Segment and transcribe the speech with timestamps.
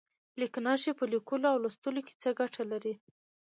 [0.39, 2.93] لیک نښې په لیکلو او لوستلو کې څه ګټه لري؟